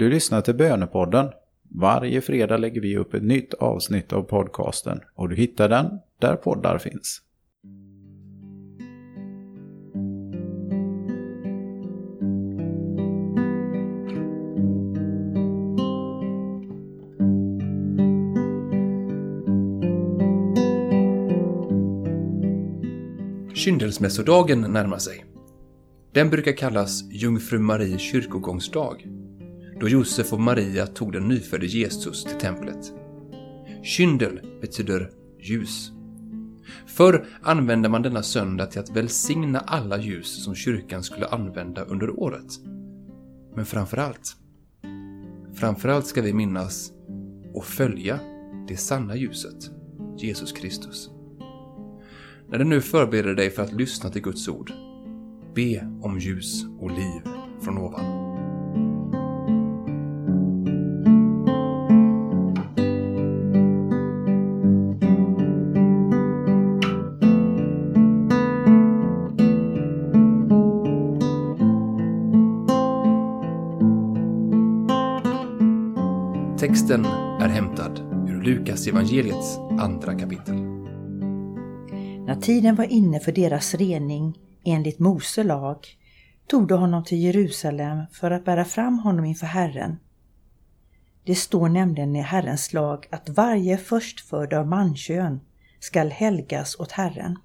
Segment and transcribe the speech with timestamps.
[0.00, 1.28] Du lyssnar till Bönepodden.
[1.62, 5.86] Varje fredag lägger vi upp ett nytt avsnitt av podcasten och du hittar den
[6.18, 7.22] där poddar finns.
[23.54, 25.24] Kyndelsmässodagen närmar sig.
[26.12, 28.96] Den brukar kallas Jungfru Marie kyrkogångsdag,
[29.80, 32.92] då Josef och Maria tog den nyfödde Jesus till templet.
[33.82, 35.92] Kyndel betyder ljus.
[36.86, 42.20] Förr använde man denna söndag till att välsigna alla ljus som kyrkan skulle använda under
[42.20, 42.52] året.
[43.54, 44.36] Men framförallt,
[45.54, 46.92] framförallt ska vi minnas
[47.54, 48.20] och följa
[48.68, 49.70] det sanna ljuset,
[50.18, 51.10] Jesus Kristus.
[52.48, 54.72] När du nu förbereder dig för att lyssna till Guds ord,
[55.54, 57.22] be om ljus och liv
[57.60, 58.29] från ovan.
[76.60, 77.04] Texten
[77.40, 80.54] är hämtad ur Lukas evangeliets andra kapitel.
[82.26, 85.86] När tiden var inne för deras rening enligt Mose lag
[86.46, 89.96] tog de honom till Jerusalem för att bära fram honom inför Herren.
[91.24, 95.40] Det står nämligen i Herrens lag att varje förstfödd av mankön
[95.78, 97.38] skall helgas åt Herren.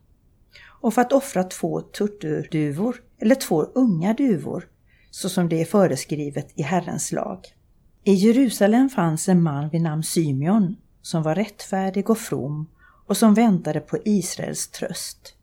[0.82, 4.68] Och för att offra två turturduvor eller två unga duvor
[5.12, 7.55] så som det är föreskrivet i Herrens lag.
[8.08, 12.68] I Jerusalem fanns en man vid namn Symeon som var rättfärdig och from
[13.08, 15.36] och som väntade på Israels tröst.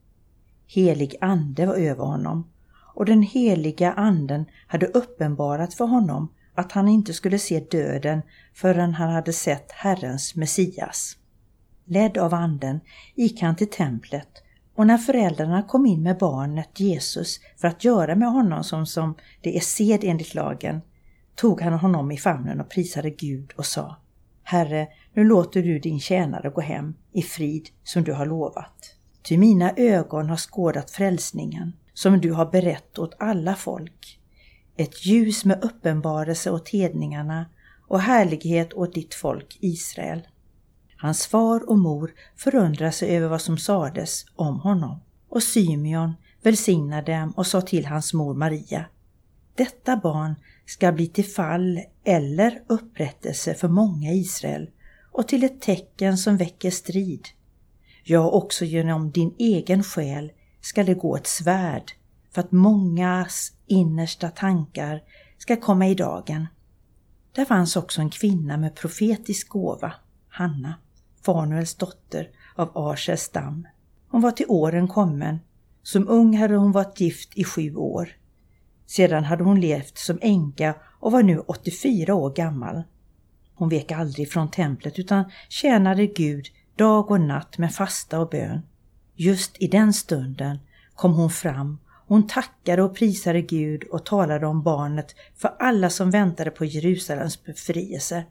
[0.67, 2.47] Helig ande var över honom
[2.95, 8.21] och den heliga anden hade uppenbarat för honom att han inte skulle se döden
[8.53, 11.17] förrän han hade sett Herrens Messias.
[11.85, 12.79] Ledd av anden
[13.15, 14.43] gick han till templet
[14.75, 19.15] och när föräldrarna kom in med barnet Jesus för att göra med honom som, som
[19.41, 20.81] det är sed enligt lagen
[21.35, 23.95] tog han honom i famnen och prisade Gud och sa
[24.43, 28.95] Herre, nu låter du din tjänare gå hem i frid som du har lovat.
[29.23, 34.19] Ty mina ögon har skådat frälsningen som du har berett åt alla folk.
[34.77, 37.45] Ett ljus med uppenbarelse åt hedningarna
[37.87, 40.27] och härlighet åt ditt folk Israel.
[40.97, 44.99] Hans far och mor förundrade sig över vad som sades om honom
[45.29, 48.85] och Symeon välsignade dem och sa till hans mor Maria
[49.55, 54.69] detta barn ska bli till fall eller upprättelse för många i Israel
[55.11, 57.27] och till ett tecken som väcker strid.
[58.03, 60.31] Ja, också genom din egen själ
[60.61, 61.91] ska det gå ett svärd
[62.31, 65.03] för att mångas innersta tankar
[65.37, 66.47] ska komma i dagen.
[67.31, 69.93] Där fanns också en kvinna med profetisk gåva,
[70.29, 70.73] Hanna,
[71.21, 73.67] Fanuels dotter av Arsers stam.
[74.07, 75.39] Hon var till åren kommen.
[75.83, 78.09] Som ung hade hon varit gift i sju år.
[78.85, 82.83] Sedan hade hon levt som änka och var nu 84 år gammal.
[83.55, 86.45] Hon vek aldrig från templet utan tjänade Gud
[86.75, 88.61] dag och natt med fasta och bön.
[89.15, 90.59] Just i den stunden
[90.95, 91.77] kom hon fram.
[92.07, 97.43] Hon tackade och prisade Gud och talade om barnet för alla som väntade på Jerusalems
[97.43, 98.25] befrielse.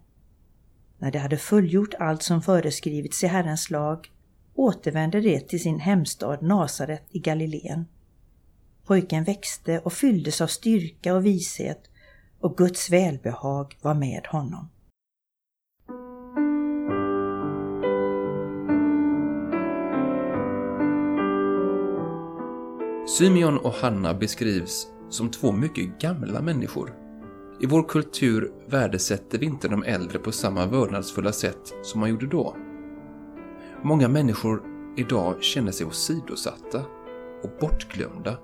[0.99, 4.11] När de hade fullgjort allt som föreskrivits i Herrens lag
[4.55, 7.87] återvände de till sin hemstad Nasaret i Galileen.
[8.87, 11.91] Pojken växte och fylldes av styrka och vishet
[12.41, 14.69] och Guds välbehag var med honom.
[23.19, 26.95] Symeon och Hanna beskrivs som två mycket gamla människor.
[27.61, 32.27] I vår kultur värdesätter vi inte de äldre på samma vördnadsfulla sätt som man gjorde
[32.27, 32.57] då.
[33.83, 34.63] Många människor
[34.97, 36.85] idag känner sig åsidosatta
[37.43, 38.39] och bortglömda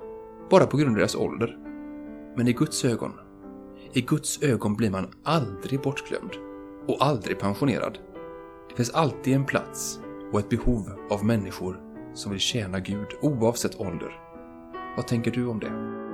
[0.51, 1.59] bara på grund av deras ålder.
[2.37, 3.13] Men i Guds ögon,
[3.93, 6.33] i Guds ögon blir man aldrig bortglömd
[6.87, 7.99] och aldrig pensionerad.
[8.69, 10.01] Det finns alltid en plats
[10.33, 11.81] och ett behov av människor
[12.15, 14.21] som vill tjäna Gud oavsett ålder.
[14.97, 16.08] Vad tänker du om det?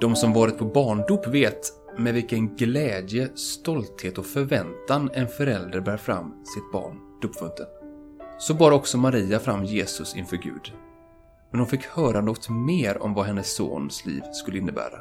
[0.00, 5.96] De som varit på barndop vet med vilken glädje, stolthet och förväntan en förälder bär
[5.96, 7.66] fram sitt barn dopfunten.
[8.38, 10.72] Så bar också Maria fram Jesus inför Gud.
[11.50, 15.00] Men hon fick höra något mer om vad hennes sons liv skulle innebära.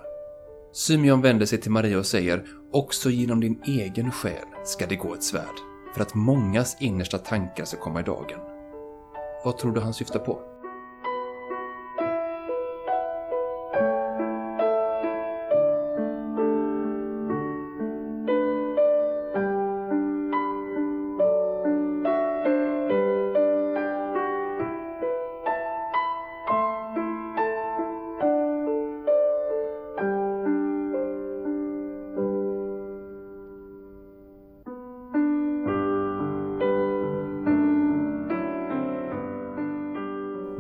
[0.74, 5.14] Symeon vänder sig till Maria och säger “Också genom din egen själ ska det gå
[5.14, 5.58] ett svärd,
[5.94, 8.40] för att mångas innersta tankar ska komma i dagen.”
[9.46, 10.57] Vad tror du han syftar på?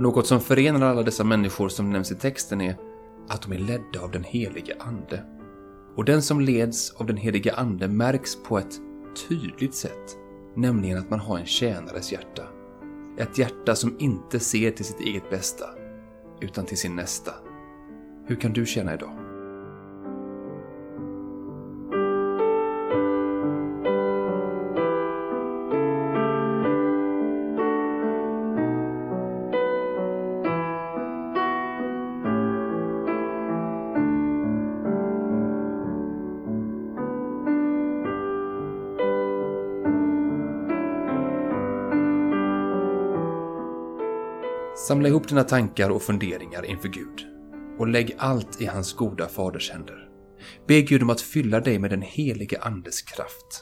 [0.07, 2.75] Något som förenar alla dessa människor som nämns i texten är
[3.27, 5.23] att de är ledda av den helige Ande.
[5.95, 8.79] Och den som leds av den helige Ande märks på ett
[9.27, 10.17] tydligt sätt,
[10.55, 12.43] nämligen att man har en tjänares hjärta.
[13.17, 15.65] Ett hjärta som inte ser till sitt eget bästa,
[16.41, 17.31] utan till sin nästa.
[18.27, 19.26] Hur kan du känna idag?
[44.77, 47.25] Samla ihop dina tankar och funderingar inför Gud
[47.77, 50.09] och lägg allt i hans goda faders händer.
[50.67, 53.61] Be Gud om att fylla dig med den helige Andes kraft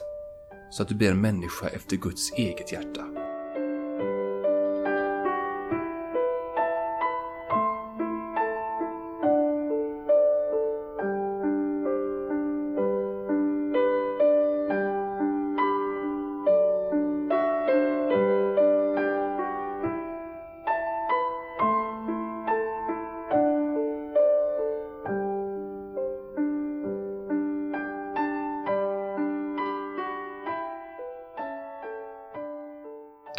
[0.70, 3.25] så att du blir en människa efter Guds eget hjärta.